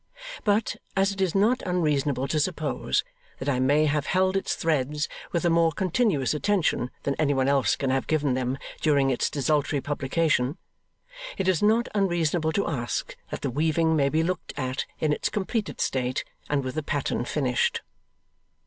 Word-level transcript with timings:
But, 0.43 0.77
as 0.97 1.11
it 1.11 1.21
is 1.21 1.35
not 1.35 1.61
unreasonable 1.61 2.27
to 2.29 2.39
suppose 2.39 3.03
that 3.37 3.47
I 3.47 3.59
may 3.59 3.85
have 3.85 4.07
held 4.07 4.35
its 4.35 4.55
threads 4.55 5.07
with 5.31 5.45
a 5.45 5.49
more 5.51 5.71
continuous 5.71 6.33
attention 6.33 6.89
than 7.03 7.13
anyone 7.19 7.47
else 7.47 7.75
can 7.75 7.91
have 7.91 8.07
given 8.07 8.33
them 8.33 8.57
during 8.81 9.11
its 9.11 9.29
desultory 9.29 9.79
publication, 9.79 10.57
it 11.37 11.47
is 11.47 11.61
not 11.61 11.87
unreasonable 11.93 12.51
to 12.53 12.67
ask 12.67 13.15
that 13.29 13.41
the 13.43 13.51
weaving 13.51 13.95
may 13.95 14.09
be 14.09 14.23
looked 14.23 14.55
at 14.57 14.87
in 14.97 15.13
its 15.13 15.29
completed 15.29 15.79
state, 15.79 16.23
and 16.49 16.63
with 16.63 16.73
the 16.73 16.81
pattern 16.81 17.23
finished. 17.23 17.83